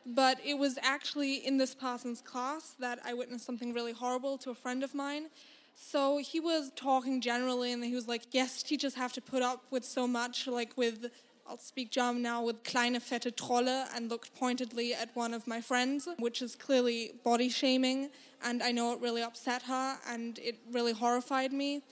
But 0.07 0.39
it 0.45 0.59
was 0.59 0.79
actually 0.83 1.35
in 1.47 1.59
this 1.59 1.75
person's 1.75 2.21
class 2.21 2.75
that 2.79 2.99
I 3.05 3.15
witnessed 3.15 3.47
something 3.47 3.73
really 3.73 3.93
horrible 3.93 4.37
to 4.39 4.51
a 4.51 4.55
friend 4.55 4.83
of 4.83 4.95
mine. 4.95 5.29
So 5.75 6.19
he 6.19 6.41
was 6.41 6.73
talking 6.77 7.21
generally, 7.21 7.73
and 7.73 7.85
he 7.85 7.95
was 7.95 8.07
like, 8.07 8.23
yes, 8.33 8.63
teachers 8.63 8.95
have 8.95 9.13
to 9.15 9.21
put 9.21 9.43
up 9.43 9.65
with 9.71 9.85
so 9.85 10.07
much, 10.07 10.47
like 10.47 10.77
with 10.77 11.11
I'll 11.47 11.59
speak 11.59 11.91
German 11.91 12.23
now 12.23 12.43
with 12.43 12.63
kleine 12.65 12.99
fette 13.01 13.37
Trolle 13.37 13.87
and 13.95 14.09
looked 14.09 14.35
pointedly 14.35 14.95
at 14.95 15.15
one 15.15 15.35
of 15.35 15.47
my 15.47 15.61
friends, 15.61 16.09
which 16.19 16.41
is 16.41 16.57
clearly 16.57 17.13
body 17.23 17.51
shaming. 17.51 18.09
And 18.43 18.63
I 18.63 18.73
know 18.73 18.95
it 18.95 19.01
really 19.01 19.23
upset 19.23 19.63
her 19.65 19.99
and 20.09 20.39
it 20.39 20.57
really 20.73 20.93
horrified 20.93 21.53
me. 21.53 21.83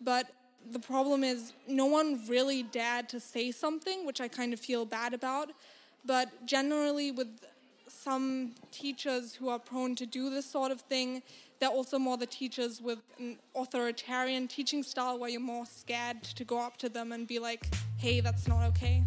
But 0.00 0.30
the 0.70 0.78
problem 0.78 1.24
is 1.24 1.52
no 1.66 1.86
one 1.86 2.20
really 2.28 2.62
dared 2.62 3.08
to 3.10 3.20
say 3.20 3.50
something, 3.50 4.06
which 4.06 4.20
I 4.20 4.28
kind 4.28 4.52
of 4.52 4.60
feel 4.60 4.84
bad 4.84 5.14
about. 5.14 5.50
But 6.04 6.46
generally, 6.46 7.10
with 7.10 7.28
some 7.88 8.54
teachers 8.70 9.34
who 9.34 9.48
are 9.48 9.58
prone 9.58 9.94
to 9.96 10.06
do 10.06 10.30
this 10.30 10.46
sort 10.46 10.72
of 10.72 10.80
thing, 10.82 11.22
they're 11.60 11.68
also 11.68 11.98
more 11.98 12.16
the 12.16 12.26
teachers 12.26 12.80
with 12.80 12.98
an 13.18 13.38
authoritarian 13.54 14.48
teaching 14.48 14.82
style 14.82 15.18
where 15.18 15.30
you're 15.30 15.40
more 15.40 15.66
scared 15.66 16.22
to 16.24 16.44
go 16.44 16.58
up 16.58 16.76
to 16.78 16.88
them 16.88 17.12
and 17.12 17.28
be 17.28 17.38
like, 17.38 17.66
hey, 17.98 18.20
that's 18.20 18.48
not 18.48 18.64
okay. 18.70 19.04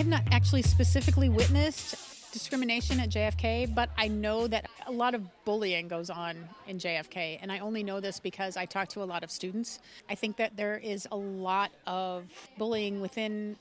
I've 0.00 0.06
not 0.06 0.22
actually 0.30 0.62
specifically 0.62 1.28
witnessed 1.28 2.32
discrimination 2.32 3.00
at 3.00 3.10
JFK, 3.10 3.74
but 3.74 3.90
I 3.98 4.08
know 4.08 4.46
that 4.46 4.64
a 4.86 4.90
lot 4.90 5.14
of 5.14 5.26
bullying 5.44 5.88
goes 5.88 6.08
on 6.08 6.48
in 6.66 6.78
JFK. 6.78 7.38
And 7.42 7.52
I 7.52 7.58
only 7.58 7.82
know 7.82 8.00
this 8.00 8.18
because 8.18 8.56
I 8.56 8.64
talk 8.64 8.88
to 8.88 9.02
a 9.02 9.04
lot 9.04 9.22
of 9.22 9.30
students. 9.30 9.78
I 10.08 10.14
think 10.14 10.38
that 10.38 10.56
there 10.56 10.78
is 10.78 11.06
a 11.12 11.16
lot 11.18 11.70
of 11.86 12.24
bullying 12.56 13.02
within 13.02 13.56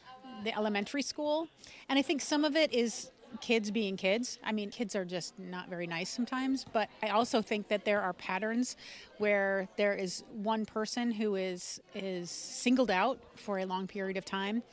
the 0.46 0.56
elementary 0.56 1.02
school. 1.02 1.50
And 1.90 2.00
I 2.00 2.02
think 2.02 2.22
some 2.22 2.46
of 2.46 2.56
it 2.56 2.72
is 2.72 3.12
kids 3.42 3.70
being 3.70 3.98
kids. 3.98 4.40
I 4.42 4.54
mean, 4.54 4.70
kids 4.70 4.96
are 4.96 5.04
just 5.04 5.38
not 5.38 5.68
very 5.68 5.88
nice 5.88 6.10
sometimes, 6.10 6.66
but 6.72 6.88
I 7.04 7.10
also 7.10 7.42
think 7.42 7.68
that 7.68 7.84
there 7.84 8.02
are 8.02 8.14
patterns 8.14 8.78
where 9.18 9.68
there 9.76 9.94
is 9.94 10.24
one 10.32 10.66
person 10.66 11.12
who 11.12 11.36
is 11.36 11.82
is 11.94 12.32
singled 12.32 12.92
out 12.92 13.20
for 13.36 13.60
a 13.60 13.66
long 13.66 13.88
period 13.88 14.16
of 14.16 14.24
time 14.24 14.64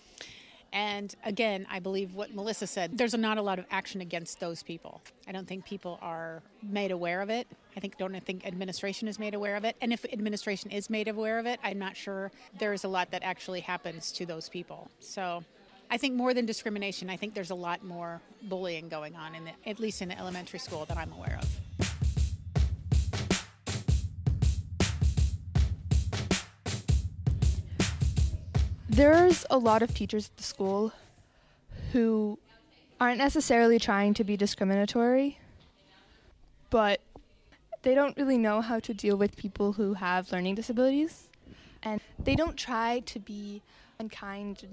and 0.73 1.15
again, 1.25 1.67
I 1.71 1.79
believe 1.79 2.15
what 2.15 2.35
Melissa 2.35 2.67
said, 2.67 2.99
there's 2.99 3.15
not 3.15 3.39
a 3.39 3.43
lot 3.43 3.59
of 3.59 3.65
action 3.71 4.01
against 4.01 4.41
those 4.41 4.63
people. 4.63 5.01
I 5.27 5.33
don't 5.33 5.47
think 5.47 5.65
people 5.65 5.99
are 6.03 6.43
made 6.63 6.91
aware 6.91 7.23
of 7.23 7.31
it. 7.31 7.47
I 7.77 7.81
think 7.81 7.99
don't 7.99 8.19
think 8.25 8.47
administration 8.47 9.09
is 9.09 9.19
made 9.19 9.35
aware 9.35 9.57
of 9.57 9.65
it. 9.65 9.77
And 9.81 9.93
if 9.93 10.05
administration 10.13 10.71
is 10.71 10.91
made 10.91 11.09
aware 11.09 11.39
of 11.39 11.47
it, 11.47 11.61
I'm 11.63 11.79
not 11.79 11.97
sure 11.97 12.31
there's 12.59 12.85
a 12.85 12.89
lot 12.89 13.11
that 13.13 13.23
actually 13.23 13.61
happens 13.61 14.13
to 14.13 14.27
those 14.27 14.49
people. 14.49 14.91
So 15.01 15.45
I 15.91 15.99
think 15.99 16.15
more 16.15 16.35
than 16.35 16.47
discrimination, 16.47 17.09
I 17.11 17.17
think 17.17 17.35
there's 17.35 17.51
a 17.51 17.55
lot 17.55 17.85
more 17.85 18.21
bullying 18.43 18.89
going 18.89 19.15
on 19.15 19.35
in 19.35 19.45
the, 19.45 19.53
at 19.67 19.79
least 19.79 20.03
in 20.03 20.09
the 20.09 20.19
elementary 20.19 20.59
school 20.59 20.85
that 20.87 20.97
I'm 20.97 21.13
aware 21.13 21.39
of. 21.41 21.49
There's 28.97 29.45
a 29.51 29.59
lot 29.59 29.83
of 29.83 29.93
teachers 29.93 30.31
at 30.31 30.39
the 30.39 30.43
school 30.43 30.91
who 31.93 32.39
aren't 32.99 33.19
necessarily 33.19 33.79
trying 33.79 34.15
to 34.15 34.25
be 34.25 34.39
discriminatory, 34.39 35.39
but 36.71 37.03
they 37.83 37.95
don't 37.95 38.17
really 38.17 38.39
know 38.39 38.63
how 38.63 38.81
to 38.81 38.95
deal 38.95 39.19
with 39.19 39.37
people 39.37 39.75
who 39.75 39.93
have 39.93 40.33
learning 40.33 40.55
disabilities. 40.55 41.29
And 41.83 42.01
they 42.19 42.35
don't 42.35 42.57
try 42.57 43.01
to 43.01 43.19
be 43.19 43.61
unkind, 43.99 44.67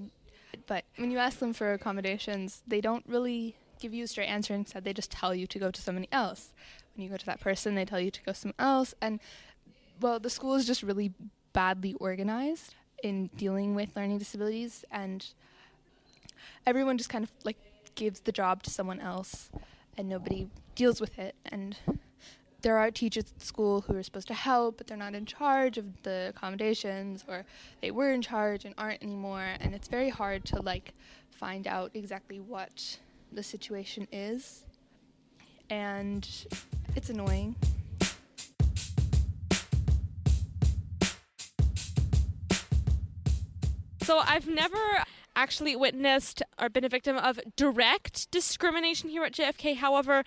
but 0.68 0.86
when 0.96 1.12
you 1.12 1.18
ask 1.18 1.40
them 1.40 1.52
for 1.52 1.74
accommodations, 1.74 2.64
they 2.66 2.80
don't 2.80 3.04
really 3.06 3.58
give 3.82 3.94
you 3.94 4.06
a 4.06 4.08
straight 4.08 4.28
answer. 4.28 4.54
Instead, 4.54 4.86
they 4.86 4.94
just 4.94 5.12
tell 5.12 5.36
you 5.36 5.48
to 5.48 5.60
go 5.60 5.70
to 5.70 5.82
somebody 5.82 6.08
else. 6.14 6.54
When 6.96 7.04
you 7.04 7.10
go 7.10 7.18
to 7.18 7.26
that 7.26 7.42
person, 7.42 7.76
they 7.76 7.84
tell 7.84 8.00
you 8.00 8.12
to 8.12 8.24
go 8.24 8.32
somewhere 8.32 8.56
else. 8.58 8.96
And, 9.02 9.20
well, 10.00 10.18
the 10.18 10.30
school 10.30 10.56
is 10.56 10.66
just 10.66 10.82
really 10.82 11.12
badly 11.52 11.94
organized 12.00 12.76
in 13.04 13.30
dealing 13.38 13.76
with 13.76 13.96
learning 13.96 14.18
disabilities. 14.18 14.84
And 14.90 15.24
everyone 16.66 16.98
just 16.98 17.10
kind 17.10 17.24
of 17.24 17.32
like 17.44 17.58
gives 17.96 18.22
the 18.22 18.32
job 18.32 18.64
to 18.64 18.72
someone 18.72 19.00
else 19.00 19.52
and 19.98 20.10
nobody 20.10 20.48
deals 20.74 21.00
with 21.00 21.20
it. 21.20 21.36
And 21.46 21.78
there 22.64 22.78
are 22.78 22.90
teachers 22.90 23.26
at 23.36 23.42
school 23.42 23.82
who 23.82 23.96
are 23.96 24.04
supposed 24.04 24.28
to 24.30 24.34
help, 24.34 24.78
but 24.78 24.88
they're 24.88 24.98
not 24.98 25.14
in 25.14 25.26
charge 25.26 25.78
of 25.78 26.02
the 26.04 26.34
accommodations, 26.36 27.24
or 27.28 27.46
they 27.82 27.92
were 27.92 28.12
in 28.12 28.22
charge 28.22 28.66
and 28.66 28.74
aren't 28.78 29.04
anymore. 29.04 29.56
And 29.60 29.76
it's 29.76 29.90
very 29.90 30.10
hard 30.10 30.46
to 30.46 30.62
like 30.62 30.94
find 31.30 31.68
out 31.68 31.92
exactly 31.94 32.40
what 32.40 32.98
the 33.32 33.44
situation 33.44 34.08
is. 34.12 34.66
And 35.70 36.28
it's 36.96 37.10
annoying. 37.10 37.56
So 44.04 44.18
I've 44.18 44.48
never 44.48 44.78
actually 45.36 45.78
witnessed 45.78 46.44
or 46.60 46.68
been 46.68 46.84
a 46.84 46.90
victim 46.90 47.18
of 47.18 47.40
direct 47.56 48.30
discrimination 48.32 49.10
here 49.10 49.24
at 49.24 49.32
JFK. 49.32 49.78
However, 49.78 50.24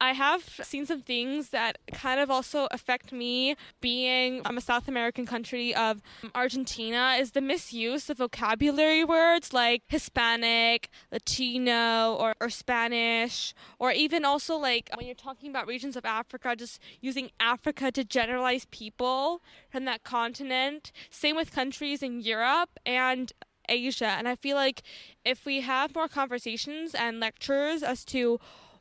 I 0.00 0.12
have 0.12 0.42
seen 0.62 0.86
some 0.86 1.00
things 1.00 1.50
that 1.50 1.78
kind 1.92 2.20
of 2.20 2.30
also 2.30 2.68
affect 2.70 3.12
me 3.12 3.56
being 3.80 4.42
from 4.42 4.58
a 4.58 4.60
South 4.60 4.88
American 4.88 5.24
country 5.24 5.74
of 5.74 6.02
Argentina 6.34 7.16
is 7.18 7.32
the 7.32 7.40
misuse 7.40 8.10
of 8.10 8.18
vocabulary 8.18 9.04
words 9.04 9.52
like 9.52 9.82
Hispanic, 9.88 10.88
Latino, 11.12 12.14
or, 12.14 12.34
or 12.40 12.50
Spanish, 12.50 13.54
or 13.78 13.92
even 13.92 14.24
also 14.24 14.56
like 14.56 14.90
when 14.96 15.06
you're 15.06 15.14
talking 15.14 15.50
about 15.50 15.66
regions 15.66 15.96
of 15.96 16.04
Africa, 16.04 16.54
just 16.56 16.80
using 17.00 17.30
Africa 17.38 17.90
to 17.92 18.04
generalize 18.04 18.66
people 18.70 19.42
from 19.70 19.84
that 19.84 20.02
continent. 20.04 20.92
Same 21.10 21.36
with 21.36 21.52
countries 21.52 22.02
in 22.02 22.20
Europe 22.20 22.78
and 22.84 23.32
Asia. 23.68 24.06
And 24.06 24.28
I 24.28 24.36
feel 24.36 24.56
like 24.56 24.82
if 25.24 25.46
we 25.46 25.60
have 25.62 25.94
more 25.94 26.08
conversations 26.08 26.94
and 26.94 27.20
lectures 27.20 27.82
as 27.82 28.04
to 28.06 28.38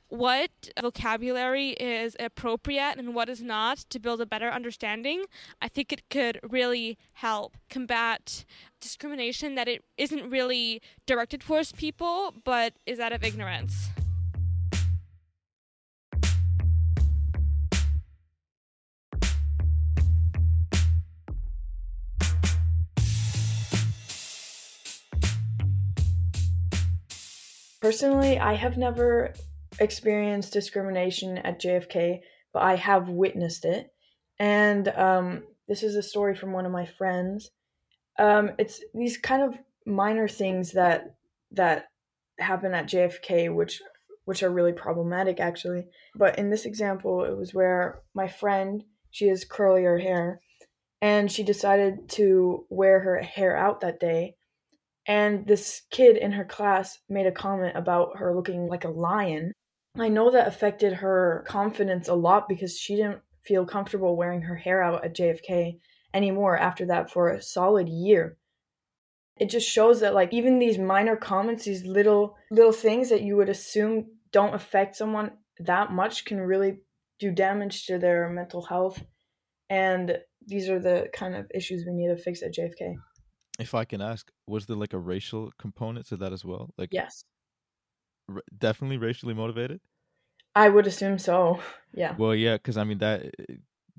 what 0.10 0.70
vocabulary 0.80 1.72
is 1.72 2.16
appropriate 2.20 2.98
and 2.98 3.16
what 3.16 3.30
is 3.30 3.42
not 3.42 3.78
to 3.90 4.00
build 4.00 4.22
a 4.22 4.26
better 4.26 4.50
understanding, 4.50 5.26
I 5.62 5.68
think 5.68 5.92
it 5.92 6.10
could 6.10 6.40
really 6.44 6.98
help 7.14 7.58
combat 7.70 8.46
discrimination 8.80 9.56
that 9.56 9.68
it 9.68 9.84
isn't 9.98 10.30
really 10.30 10.82
directed 11.06 11.42
towards 11.42 11.72
people 11.72 12.34
but 12.44 12.74
is 12.86 13.00
out 13.00 13.12
of 13.12 13.24
ignorance. 13.24 13.90
Personally, 27.84 28.40
I 28.40 28.54
have 28.54 28.78
never 28.78 29.34
experienced 29.80 30.54
discrimination 30.54 31.38
at 31.40 31.62
JFK, 31.62 32.20
but 32.54 32.64
I 32.64 32.76
have 32.76 33.10
witnessed 33.10 33.66
it. 33.66 33.92
And 34.40 34.88
um, 34.90 35.44
this 35.68 35.84
is 35.84 35.96
a 35.96 36.04
story 36.04 36.36
from 36.36 36.52
one 36.52 36.66
of 36.66 36.72
my 36.72 36.86
friends. 36.86 37.52
Um, 38.20 38.52
it's 38.60 38.82
these 38.94 39.18
kind 39.18 39.44
of 39.44 39.58
minor 39.86 40.28
things 40.28 40.72
that 40.74 41.16
that 41.52 41.86
happen 42.40 42.74
at 42.74 42.88
JFK, 42.88 43.54
which 43.54 43.82
which 44.26 44.44
are 44.44 44.52
really 44.52 44.74
problematic 44.74 45.40
actually. 45.40 45.86
But 46.16 46.38
in 46.40 46.50
this 46.50 46.66
example, 46.66 47.26
it 47.26 47.36
was 47.36 47.54
where 47.54 48.02
my 48.14 48.28
friend 48.28 48.84
she 49.12 49.28
has 49.28 49.46
curlier 49.46 50.02
hair, 50.02 50.40
and 51.02 51.32
she 51.32 51.44
decided 51.44 52.10
to 52.10 52.66
wear 52.70 53.00
her 53.00 53.22
hair 53.22 53.56
out 53.56 53.82
that 53.82 54.00
day 54.00 54.36
and 55.06 55.46
this 55.46 55.82
kid 55.92 56.18
in 56.18 56.32
her 56.32 56.46
class 56.46 57.00
made 57.10 57.26
a 57.26 57.32
comment 57.32 57.76
about 57.76 58.18
her 58.18 58.36
looking 58.36 58.68
like 58.68 58.86
a 58.86 58.90
lion. 58.90 59.52
I 59.98 60.10
know 60.10 60.32
that 60.32 60.48
affected 60.48 60.94
her 60.94 61.46
confidence 61.48 62.08
a 62.08 62.16
lot 62.16 62.50
because 62.50 62.78
she 62.78 62.96
didn't 62.96 63.22
feel 63.44 63.66
comfortable 63.66 64.16
wearing 64.16 64.42
her 64.42 64.56
hair 64.56 64.82
out 64.82 65.06
at 65.06 65.16
JFK 65.16 65.80
anymore 66.14 66.58
after 66.58 66.86
that 66.88 67.12
for 67.12 67.30
a 67.30 67.42
solid 67.42 67.88
year. 67.88 68.38
It 69.38 69.50
just 69.50 69.70
shows 69.70 70.00
that 70.00 70.14
like 70.14 70.34
even 70.34 70.60
these 70.60 70.78
minor 70.78 71.16
comments, 71.16 71.66
these 71.66 71.86
little 71.86 72.36
little 72.52 72.72
things 72.72 73.10
that 73.10 73.22
you 73.22 73.36
would 73.36 73.50
assume 73.50 74.06
don't 74.32 74.54
affect 74.54 74.96
someone 74.96 75.32
that 75.60 75.92
much 75.92 76.26
can 76.26 76.40
really 76.40 76.80
do 77.20 77.32
damage 77.32 77.86
to 77.88 77.98
their 77.98 78.30
mental 78.30 78.64
health. 78.64 79.04
And 79.70 80.18
these 80.46 80.70
are 80.70 80.80
the 80.80 81.08
kind 81.14 81.36
of 81.36 81.50
issues 81.54 81.86
we 81.86 81.94
need 81.94 82.16
to 82.16 82.18
fix 82.18 82.42
at 82.44 82.54
JFK 82.54 82.96
if 83.60 83.74
I 83.74 83.86
can 83.86 84.02
ask, 84.02 84.32
was 84.48 84.66
there 84.66 84.76
like 84.76 84.94
a 84.94 85.00
racial 85.00 85.52
component 85.60 86.08
to 86.08 86.18
that 86.18 86.34
as 86.34 86.44
well? 86.44 86.74
Like 86.78 86.90
yes, 86.92 87.24
r- 88.30 88.44
definitely 88.58 88.98
racially 88.98 89.34
motivated. 89.34 89.80
I 90.56 90.70
would 90.70 90.88
assume 90.88 91.20
so. 91.20 91.60
Yeah. 91.96 92.16
Well, 92.18 92.34
yeah, 92.34 92.54
because 92.54 92.76
I 92.76 92.86
mean 92.86 92.98
that 92.98 93.36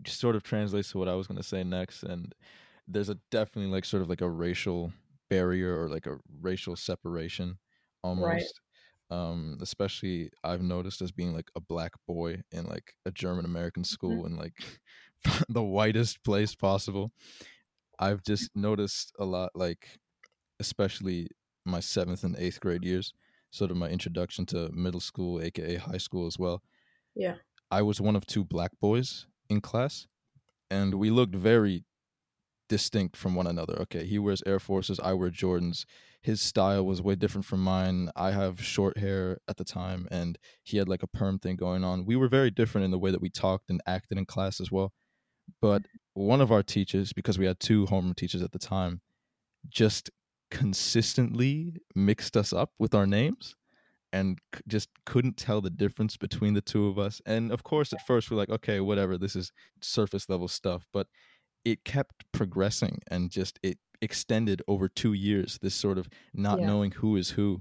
sort 0.05 0.35
of 0.35 0.43
translates 0.43 0.91
to 0.91 0.99
what 0.99 1.09
I 1.09 1.15
was 1.15 1.29
going 1.29 1.39
to 1.39 1.45
say 1.45 1.63
next, 1.63 2.03
and 2.03 2.35
there's 2.89 3.09
a 3.09 3.17
definitely 3.31 3.71
like 3.71 3.85
sort 3.85 4.03
of 4.03 4.09
like 4.09 4.21
a 4.21 4.29
racial 4.29 4.93
barrier 5.31 5.81
or 5.81 5.89
like 5.89 6.09
a 6.09 6.19
racial 6.41 6.75
separation 6.75 7.59
almost. 8.03 8.27
Right. 8.27 9.17
Um, 9.17 9.59
especially 9.61 10.31
I've 10.43 10.63
noticed 10.63 11.03
as 11.03 11.13
being 11.13 11.35
like 11.35 11.51
a 11.55 11.61
black 11.61 11.93
boy 12.09 12.43
in 12.51 12.67
like 12.67 12.95
a 13.07 13.13
German 13.13 13.45
American 13.45 13.85
mm-hmm. 13.85 13.93
school 13.93 14.25
mm-hmm. 14.25 14.35
in 14.35 14.37
like 14.37 14.55
the 15.49 15.63
whitest 15.63 16.25
place 16.25 16.55
possible. 16.55 17.13
I've 17.99 18.25
just 18.25 18.51
noticed 18.57 19.13
a 19.21 19.25
lot, 19.25 19.51
like 19.55 20.01
especially 20.59 21.29
my 21.65 21.81
seventh 21.81 22.25
and 22.25 22.37
eighth 22.39 22.61
grade 22.61 22.85
years, 22.85 23.13
sort 23.55 23.71
of 23.71 23.77
my 23.77 23.89
introduction 23.89 24.45
to 24.47 24.69
middle 24.73 25.01
school, 25.01 25.41
aka 25.41 25.77
high 25.77 25.99
school 25.99 26.27
as 26.27 26.39
well. 26.39 26.63
Yeah. 27.15 27.37
I 27.71 27.83
was 27.83 28.01
one 28.01 28.17
of 28.17 28.27
two 28.27 28.45
black 28.45 28.73
boys 28.81 29.27
in 29.49 29.61
class, 29.61 30.07
and 30.71 30.95
we 30.95 31.11
looked 31.11 31.35
very 31.35 31.85
distinct 32.69 33.17
from 33.17 33.35
one 33.35 33.47
another. 33.47 33.75
Okay, 33.83 34.05
he 34.05 34.19
wears 34.19 34.43
Air 34.45 34.59
Forces, 34.59 34.99
I 35.01 35.13
wear 35.13 35.31
Jordans. 35.31 35.85
His 36.21 36.41
style 36.41 36.85
was 36.85 37.03
way 37.03 37.15
different 37.15 37.45
from 37.45 37.63
mine. 37.63 38.11
I 38.17 38.33
have 38.33 38.63
short 38.63 38.99
hair 38.99 39.39
at 39.47 39.57
the 39.57 39.65
time, 39.65 40.09
and 40.11 40.39
he 40.63 40.79
had 40.79 40.89
like 40.89 41.03
a 41.03 41.07
perm 41.07 41.39
thing 41.39 41.57
going 41.57 41.85
on. 41.85 42.07
We 42.07 42.17
were 42.17 42.29
very 42.29 42.51
different 42.51 42.87
in 42.87 42.91
the 42.91 42.99
way 42.99 43.11
that 43.11 43.21
we 43.21 43.31
talked 43.31 43.71
and 43.71 43.81
acted 43.87 44.19
in 44.19 44.27
class 44.27 44.61
as 44.61 44.73
well. 44.73 44.93
But 45.61 45.83
mm-hmm. 45.83 46.23
one 46.27 46.41
of 46.41 46.51
our 46.51 46.63
teachers, 46.63 47.13
because 47.13 47.39
we 47.39 47.47
had 47.47 47.61
two 47.61 47.87
homeroom 47.87 48.17
teachers 48.17 48.43
at 48.43 48.53
the 48.53 48.59
time, 48.59 49.01
just 49.69 50.11
consistently 50.55 51.75
mixed 51.97 52.37
us 52.37 52.53
up 52.53 52.71
with 52.79 52.95
our 52.95 53.07
names 53.09 53.57
and 54.13 54.39
just 54.69 54.89
couldn't 55.05 55.37
tell 55.37 55.61
the 55.61 55.69
difference 55.69 56.17
between 56.17 56.55
the 56.55 56.61
two 56.61 56.87
of 56.87 56.97
us. 56.97 57.21
And 57.27 57.51
of 57.51 57.65
course, 57.65 57.93
at 57.93 58.07
first 58.07 58.31
we're 58.31 58.37
like, 58.37 58.51
okay, 58.51 58.79
whatever, 58.79 59.19
this 59.19 59.35
is 59.35 59.51
surface 59.81 60.29
level 60.29 60.47
stuff. 60.47 60.87
But 60.93 61.09
it 61.65 61.85
kept 61.85 62.25
progressing 62.31 63.01
and 63.11 63.31
just 63.31 63.59
it 63.65 63.79
extended 64.01 64.63
over 64.69 64.89
two 64.89 65.13
years, 65.13 65.59
this 65.61 65.75
sort 65.75 65.99
of 65.99 66.09
not 66.33 66.61
yeah. 66.61 66.67
knowing 66.67 66.93
who 66.93 67.17
is 67.17 67.31
who. 67.31 67.61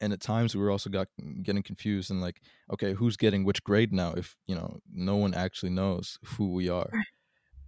And 0.00 0.14
at 0.14 0.20
times 0.20 0.56
we 0.56 0.62
were 0.62 0.70
also 0.70 0.88
got 0.88 1.08
getting 1.42 1.62
confused 1.62 2.10
and 2.10 2.22
like, 2.22 2.40
okay, 2.72 2.94
who's 2.94 3.18
getting 3.18 3.44
which 3.44 3.62
grade 3.62 3.92
now 3.92 4.14
if, 4.14 4.34
you 4.46 4.54
know, 4.54 4.78
no 4.90 5.16
one 5.16 5.34
actually 5.34 5.70
knows 5.70 6.18
who 6.24 6.54
we 6.54 6.70
are 6.70 6.90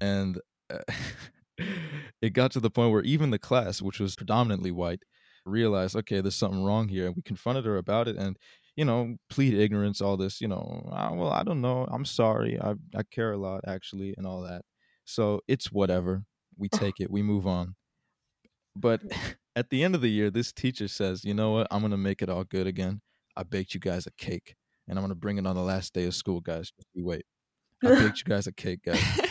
and 0.00 0.40
uh, 0.70 0.78
it 2.24 2.32
got 2.32 2.52
to 2.52 2.60
the 2.60 2.70
point 2.70 2.90
where 2.90 3.02
even 3.02 3.30
the 3.30 3.38
class, 3.38 3.82
which 3.82 4.00
was 4.00 4.16
predominantly 4.16 4.70
white, 4.70 5.02
realized, 5.44 5.94
okay, 5.94 6.22
there's 6.22 6.34
something 6.34 6.64
wrong 6.64 6.88
here. 6.88 7.06
And 7.06 7.14
we 7.14 7.20
confronted 7.20 7.66
her 7.66 7.76
about 7.76 8.08
it 8.08 8.16
and, 8.16 8.38
you 8.76 8.84
know, 8.86 9.16
plead 9.28 9.52
ignorance, 9.52 10.00
all 10.00 10.16
this, 10.16 10.40
you 10.40 10.48
know, 10.48 10.88
oh, 10.90 11.14
well, 11.14 11.30
I 11.30 11.42
don't 11.42 11.60
know. 11.60 11.86
I'm 11.90 12.06
sorry. 12.06 12.58
I, 12.58 12.74
I 12.96 13.02
care 13.02 13.32
a 13.32 13.36
lot, 13.36 13.60
actually, 13.66 14.14
and 14.16 14.26
all 14.26 14.40
that. 14.40 14.62
So 15.04 15.42
it's 15.46 15.70
whatever. 15.70 16.24
We 16.56 16.68
take 16.72 16.98
it, 16.98 17.10
we 17.10 17.20
move 17.20 17.46
on. 17.46 17.74
But 18.74 19.02
at 19.54 19.68
the 19.68 19.84
end 19.84 19.94
of 19.94 20.00
the 20.00 20.10
year, 20.10 20.30
this 20.30 20.50
teacher 20.50 20.88
says, 20.88 21.24
you 21.26 21.34
know 21.34 21.50
what? 21.50 21.66
I'm 21.70 21.80
going 21.80 21.90
to 21.90 21.98
make 21.98 22.22
it 22.22 22.30
all 22.30 22.44
good 22.44 22.66
again. 22.66 23.02
I 23.36 23.42
baked 23.42 23.74
you 23.74 23.80
guys 23.80 24.06
a 24.06 24.12
cake 24.12 24.54
and 24.88 24.98
I'm 24.98 25.02
going 25.02 25.10
to 25.10 25.14
bring 25.14 25.36
it 25.36 25.46
on 25.46 25.56
the 25.56 25.62
last 25.62 25.92
day 25.92 26.06
of 26.06 26.14
school, 26.14 26.40
guys. 26.40 26.70
Just 26.70 26.88
wait. 26.96 27.26
I 27.84 27.88
baked 28.00 28.18
you 28.18 28.24
guys 28.24 28.46
a 28.46 28.52
cake, 28.52 28.80
guys. 28.86 29.30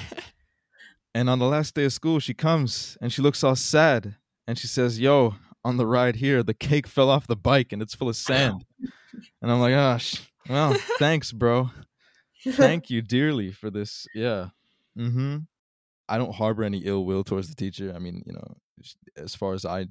And 1.15 1.29
on 1.29 1.39
the 1.39 1.46
last 1.46 1.75
day 1.75 1.86
of 1.86 1.93
school, 1.93 2.20
she 2.20 2.34
comes 2.34 2.98
and 3.01 3.12
she 3.13 3.22
looks 3.22 3.43
all 3.43 3.55
sad 3.55 4.15
and 4.48 4.58
she 4.58 4.67
says, 4.67 5.00
Yo, 5.00 5.36
on 5.63 5.77
the 5.77 5.86
ride 5.86 6.15
here, 6.15 6.43
the 6.43 6.53
cake 6.53 6.88
fell 6.88 7.10
off 7.10 7.27
the 7.27 7.36
bike 7.36 7.72
and 7.72 7.82
it's 7.82 7.93
full 7.93 8.10
of 8.10 8.15
sand. 8.15 8.65
And 9.41 9.51
I'm 9.51 9.60
like, 9.60 9.74
Gosh, 9.74 10.27
well, 10.50 10.74
thanks, 11.00 11.32
bro. 11.32 11.70
thank 12.46 12.89
you 12.89 13.01
dearly 13.01 13.51
for 13.51 13.70
this. 13.70 14.08
Yeah. 14.15 14.50
Mm-hmm. 14.98 15.39
I 16.10 16.17
don't 16.17 16.34
harbor 16.34 16.63
any 16.63 16.79
ill 16.79 17.05
will 17.05 17.24
towards 17.24 17.48
the 17.48 17.55
teacher. 17.55 17.93
I 17.96 18.00
mean, 18.00 18.24
you 18.25 18.34
know, 18.34 18.58
as 19.15 19.36
far 19.36 19.53
as 19.53 19.65
I 19.65 19.86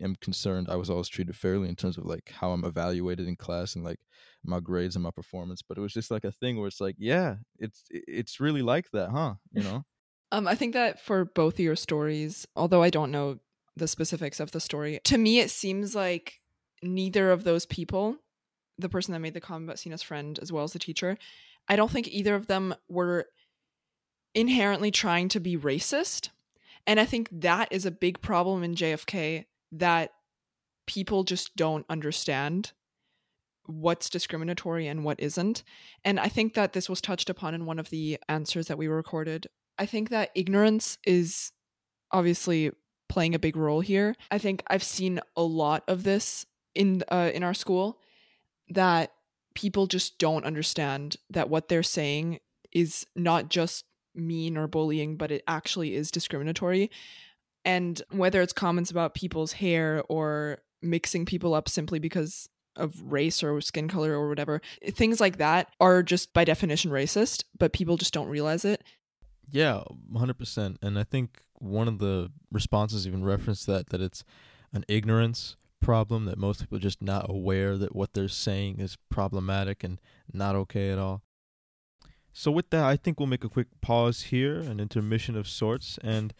am 0.00 0.16
concerned, 0.20 0.68
I 0.70 0.76
was 0.76 0.90
always 0.90 1.08
treated 1.08 1.36
fairly 1.36 1.68
in 1.68 1.76
terms 1.76 1.98
of 1.98 2.06
like 2.06 2.32
how 2.34 2.52
I'm 2.52 2.64
evaluated 2.64 3.28
in 3.28 3.36
class 3.36 3.74
and 3.74 3.84
like 3.84 3.98
my 4.44 4.60
grades 4.60 4.96
and 4.96 5.02
my 5.02 5.10
performance. 5.10 5.60
But 5.60 5.76
it 5.76 5.82
was 5.82 5.92
just 5.92 6.10
like 6.10 6.24
a 6.24 6.32
thing 6.32 6.56
where 6.56 6.68
it's 6.68 6.80
like, 6.80 6.96
yeah, 6.98 7.36
it's 7.58 7.84
it's 7.90 8.40
really 8.40 8.62
like 8.62 8.90
that, 8.92 9.10
huh? 9.10 9.34
You 9.52 9.62
know. 9.64 9.84
Um, 10.30 10.46
I 10.46 10.54
think 10.54 10.74
that 10.74 11.00
for 11.00 11.24
both 11.24 11.54
of 11.54 11.60
your 11.60 11.76
stories, 11.76 12.46
although 12.54 12.82
I 12.82 12.90
don't 12.90 13.10
know 13.10 13.38
the 13.76 13.88
specifics 13.88 14.40
of 14.40 14.52
the 14.52 14.60
story, 14.60 15.00
to 15.04 15.18
me 15.18 15.40
it 15.40 15.50
seems 15.50 15.94
like 15.94 16.40
neither 16.82 17.30
of 17.30 17.44
those 17.44 17.66
people, 17.66 18.16
the 18.78 18.88
person 18.88 19.12
that 19.12 19.20
made 19.20 19.34
the 19.34 19.40
comment 19.40 19.68
about 19.68 19.78
Sina's 19.78 20.02
friend 20.02 20.38
as 20.40 20.52
well 20.52 20.64
as 20.64 20.72
the 20.72 20.78
teacher, 20.78 21.16
I 21.68 21.76
don't 21.76 21.90
think 21.90 22.08
either 22.08 22.34
of 22.34 22.46
them 22.46 22.74
were 22.88 23.26
inherently 24.34 24.90
trying 24.90 25.28
to 25.30 25.40
be 25.40 25.56
racist. 25.56 26.30
And 26.86 26.98
I 26.98 27.04
think 27.04 27.28
that 27.32 27.68
is 27.70 27.84
a 27.84 27.90
big 27.90 28.20
problem 28.20 28.62
in 28.62 28.74
JFK 28.74 29.46
that 29.72 30.12
people 30.86 31.24
just 31.24 31.54
don't 31.56 31.84
understand 31.88 32.72
what's 33.66 34.08
discriminatory 34.08 34.86
and 34.86 35.04
what 35.04 35.20
isn't. 35.20 35.62
And 36.04 36.18
I 36.18 36.28
think 36.28 36.54
that 36.54 36.72
this 36.72 36.88
was 36.88 37.02
touched 37.02 37.28
upon 37.28 37.54
in 37.54 37.66
one 37.66 37.78
of 37.78 37.90
the 37.90 38.18
answers 38.28 38.68
that 38.68 38.78
we 38.78 38.88
recorded. 38.88 39.46
I 39.78 39.86
think 39.86 40.10
that 40.10 40.30
ignorance 40.34 40.98
is 41.04 41.52
obviously 42.10 42.72
playing 43.08 43.34
a 43.34 43.38
big 43.38 43.56
role 43.56 43.80
here. 43.80 44.14
I 44.30 44.38
think 44.38 44.62
I've 44.66 44.82
seen 44.82 45.20
a 45.36 45.42
lot 45.42 45.84
of 45.88 46.02
this 46.04 46.46
in 46.74 47.02
uh, 47.10 47.30
in 47.32 47.42
our 47.42 47.54
school 47.54 48.00
that 48.70 49.12
people 49.54 49.86
just 49.86 50.18
don't 50.18 50.44
understand 50.44 51.16
that 51.30 51.48
what 51.48 51.68
they're 51.68 51.82
saying 51.82 52.38
is 52.72 53.06
not 53.16 53.48
just 53.48 53.84
mean 54.14 54.56
or 54.56 54.66
bullying, 54.66 55.16
but 55.16 55.30
it 55.30 55.42
actually 55.48 55.94
is 55.94 56.10
discriminatory. 56.10 56.90
And 57.64 58.00
whether 58.10 58.40
it's 58.42 58.52
comments 58.52 58.90
about 58.90 59.14
people's 59.14 59.52
hair 59.52 60.02
or 60.08 60.58
mixing 60.82 61.26
people 61.26 61.54
up 61.54 61.68
simply 61.68 61.98
because 61.98 62.48
of 62.76 62.94
race 63.10 63.42
or 63.42 63.60
skin 63.60 63.88
color 63.88 64.12
or 64.12 64.28
whatever, 64.28 64.60
things 64.90 65.20
like 65.20 65.38
that 65.38 65.68
are 65.80 66.02
just 66.02 66.32
by 66.32 66.44
definition 66.44 66.90
racist, 66.90 67.44
but 67.58 67.72
people 67.72 67.96
just 67.96 68.14
don't 68.14 68.28
realize 68.28 68.64
it. 68.64 68.84
Yeah, 69.50 69.82
100%. 70.12 70.76
And 70.82 70.98
I 70.98 71.04
think 71.04 71.40
one 71.54 71.88
of 71.88 71.98
the 71.98 72.30
responses 72.52 73.06
even 73.06 73.24
referenced 73.24 73.66
that, 73.66 73.90
that 73.90 74.00
it's 74.00 74.24
an 74.72 74.84
ignorance 74.88 75.56
problem, 75.80 76.26
that 76.26 76.38
most 76.38 76.60
people 76.60 76.76
are 76.76 76.80
just 76.80 77.02
not 77.02 77.26
aware 77.28 77.76
that 77.76 77.94
what 77.94 78.12
they're 78.12 78.28
saying 78.28 78.78
is 78.78 78.96
problematic 79.10 79.82
and 79.84 80.00
not 80.32 80.54
okay 80.54 80.90
at 80.90 80.98
all. 80.98 81.22
So, 82.32 82.52
with 82.52 82.70
that, 82.70 82.84
I 82.84 82.96
think 82.96 83.18
we'll 83.18 83.26
make 83.26 83.42
a 83.42 83.48
quick 83.48 83.66
pause 83.80 84.22
here, 84.22 84.60
an 84.60 84.78
intermission 84.78 85.34
of 85.34 85.48
sorts, 85.48 85.98
and 86.04 86.32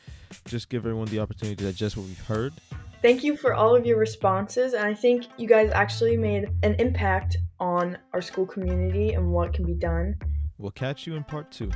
just 0.44 0.68
give 0.68 0.84
everyone 0.86 1.08
the 1.08 1.18
opportunity 1.18 1.56
to 1.56 1.64
digest 1.64 1.96
what 1.96 2.06
we've 2.06 2.26
heard. 2.26 2.52
Thank 3.02 3.24
you 3.24 3.36
for 3.36 3.54
all 3.54 3.74
of 3.74 3.84
your 3.84 3.98
responses, 3.98 4.74
and 4.74 4.84
I 4.84 4.94
think 4.94 5.24
you 5.38 5.48
guys 5.48 5.72
actually 5.72 6.16
made 6.16 6.50
an 6.62 6.74
impact 6.74 7.38
on 7.58 7.98
our 8.12 8.20
school 8.20 8.46
community 8.46 9.14
and 9.14 9.32
what 9.32 9.52
can 9.52 9.64
be 9.64 9.74
done. 9.74 10.14
We'll 10.56 10.70
catch 10.70 11.06
you 11.06 11.16
in 11.16 11.24
part 11.24 11.50
two. 11.50 11.70